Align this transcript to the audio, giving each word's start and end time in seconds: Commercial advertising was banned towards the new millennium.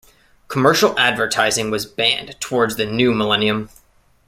Commercial 0.47 0.97
advertising 0.97 1.69
was 1.69 1.85
banned 1.85 2.35
towards 2.41 2.75
the 2.75 2.87
new 2.87 3.13
millennium. 3.13 3.69